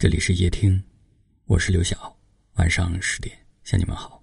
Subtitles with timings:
[0.00, 0.80] 这里是夜听，
[1.46, 2.16] 我是刘晓。
[2.54, 4.22] 晚上十点向你们好。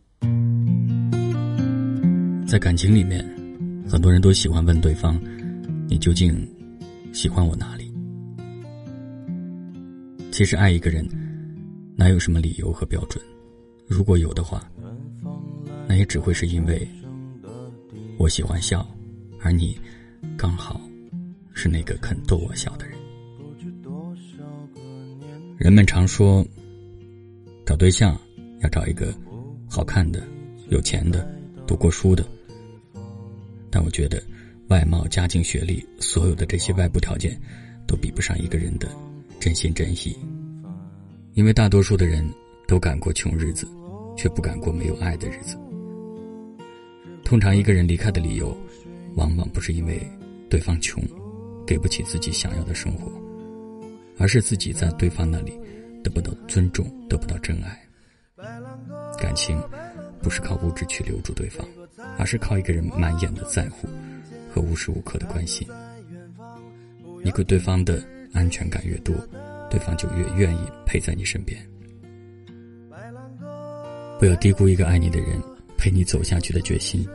[2.48, 3.22] 在感情里面，
[3.86, 5.22] 很多人都喜欢问对方
[5.90, 6.50] ：“你究竟
[7.12, 7.94] 喜欢我哪里？”
[10.32, 11.06] 其实爱一个人，
[11.98, 13.22] 哪有什么理由和标准？
[13.86, 14.72] 如果有的话，
[15.90, 16.88] 那也只会是因为
[18.18, 18.90] 我喜欢笑，
[19.42, 19.78] 而你
[20.38, 20.80] 刚好
[21.54, 22.98] 是那个肯逗我笑的人。
[25.58, 26.46] 人们常说，
[27.66, 28.20] 找对象
[28.62, 29.16] 要找一个
[29.70, 30.22] 好看的、
[30.68, 31.26] 有钱的、
[31.66, 32.26] 读过书的。
[33.72, 34.22] 但我觉得，
[34.68, 37.40] 外貌、家境、学历，所有的这些外部条件，
[37.88, 38.90] 都比不上一个人的
[39.40, 40.16] 真心真意。
[41.36, 42.30] 因为大多数的人
[42.68, 43.66] 都敢过穷日子，
[44.18, 45.58] 却不敢过没有爱的日子。
[47.24, 48.56] 通常，一个人离开的理由，
[49.16, 50.06] 往往不是因为
[50.50, 51.02] 对方穷，
[51.66, 53.10] 给不起自己想要的生活。
[54.18, 55.58] 而是自己在对方那里
[56.04, 57.82] 得不到尊重，得不到真爱。
[59.20, 59.62] 感情
[60.22, 61.66] 不是靠物质去留住对方，
[62.18, 63.88] 而是靠一个人满眼的在乎
[64.54, 65.68] 和无时无刻的关心。
[67.24, 69.16] 你给对方的安全感越多，
[69.70, 71.60] 对方就越愿意陪在你身边。
[74.20, 75.42] 不要低估一个爱你的人
[75.78, 77.06] 陪你走下去的决心。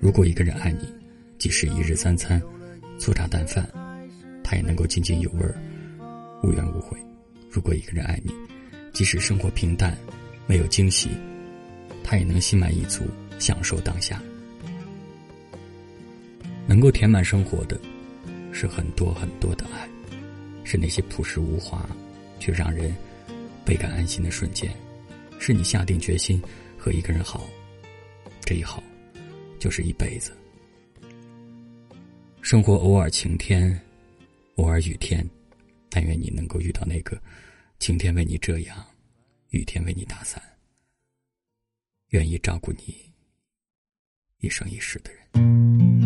[0.00, 0.92] 如果一个人爱你，
[1.38, 2.40] 即使一日三餐
[2.98, 3.68] 粗茶淡饭，
[4.42, 5.54] 他也能够津津有味儿。
[6.42, 6.98] 无怨无悔。
[7.50, 8.32] 如果一个人爱你，
[8.92, 9.96] 即使生活平淡，
[10.46, 11.10] 没有惊喜，
[12.04, 13.04] 他也能心满意足，
[13.38, 14.22] 享受当下。
[16.66, 17.80] 能够填满生活的，
[18.52, 19.88] 是很多很多的爱，
[20.64, 21.88] 是那些朴实无华，
[22.38, 22.94] 却让人
[23.64, 24.70] 倍感安心的瞬间。
[25.38, 26.42] 是你下定决心
[26.78, 27.46] 和一个人好，
[28.40, 28.82] 这一好，
[29.58, 30.32] 就是一辈子。
[32.40, 33.78] 生活偶尔晴天，
[34.56, 35.28] 偶尔雨天。
[35.96, 37.18] 但愿你能够遇到那个
[37.78, 38.86] 晴天为你遮阳，
[39.48, 40.42] 雨天为你打伞，
[42.08, 43.14] 愿意照顾你
[44.40, 46.05] 一生一世的人。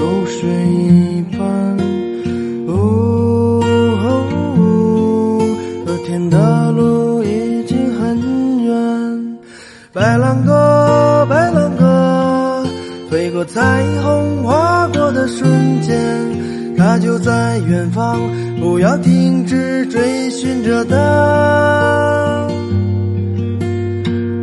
[9.93, 12.63] 白兰鸽，白兰鸽，
[13.09, 18.17] 飞过彩虹划过的瞬间，它就在远方，
[18.61, 22.47] 不要停止追寻着它。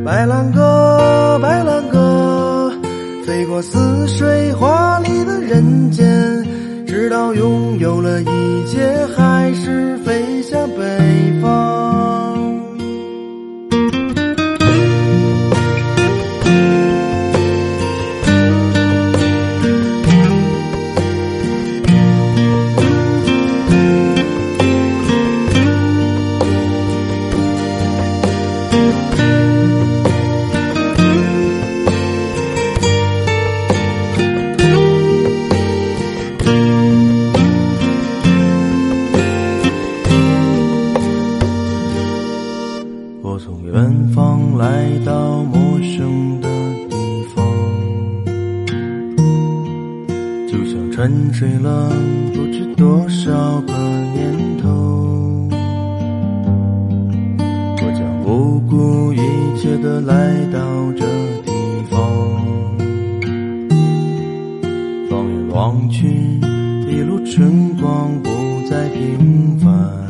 [0.04, 2.70] 白兰鸽，白兰鸽，
[3.26, 6.46] 飞过似水华丽的人间，
[6.86, 8.37] 直到拥有了一
[43.70, 46.48] 远方来到陌生的
[46.88, 46.96] 地
[47.34, 47.44] 方，
[50.48, 51.92] 就像沉睡了
[52.32, 53.72] 不知多少个
[54.14, 54.68] 年头。
[57.76, 59.20] 我将不顾一
[59.58, 60.58] 切的来到
[60.92, 61.04] 这
[61.44, 61.52] 地
[61.90, 62.00] 方，
[65.10, 66.08] 放眼望去，
[66.88, 68.30] 一路春光不
[68.70, 70.07] 再平凡。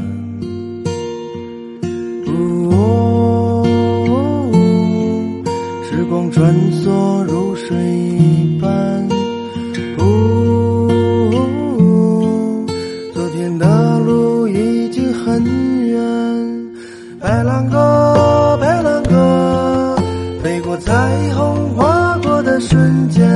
[17.20, 19.97] 白兰鸽白兰鸽
[20.41, 20.93] 飞过彩
[21.35, 23.29] 虹划过的瞬间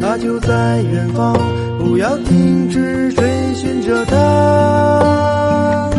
[0.00, 1.32] 他就在远方
[1.78, 5.90] 不要停止追寻着他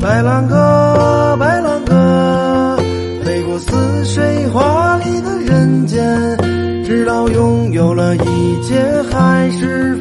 [0.00, 2.76] 白兰鸽白兰鸽
[3.22, 6.38] 飞过似水华丽的人间
[6.84, 8.80] 直到拥有了一切
[9.12, 9.93] 还是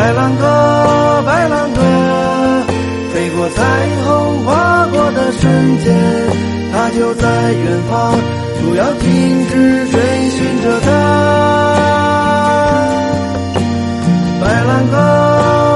[0.00, 1.80] 白兰鸽，白兰鸽，
[3.12, 3.62] 飞过彩
[4.02, 5.94] 虹划过的瞬间，
[6.72, 8.16] 它就在远方，
[8.62, 10.00] 不要停止追
[10.30, 10.88] 寻着它。
[14.40, 14.96] 白兰鸽，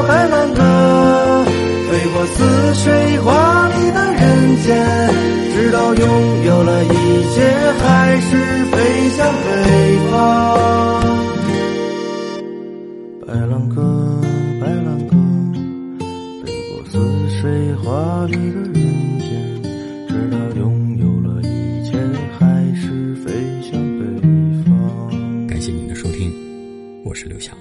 [0.09, 0.63] 白兰鸽，
[1.91, 4.67] 飞过似水华丽的人间，
[5.53, 6.89] 直到拥有了一
[7.35, 7.43] 切，
[7.79, 9.47] 还是飞向北
[10.11, 10.15] 方。
[13.27, 13.75] 白兰鸽，
[18.27, 18.73] 水华丽的人
[19.19, 19.63] 间，
[20.09, 21.99] 直到拥有了一切，
[22.39, 23.31] 还是飞
[23.61, 24.05] 向北
[24.65, 25.47] 方。
[25.47, 26.33] 感谢您的收听，
[27.05, 27.53] 我是刘晓。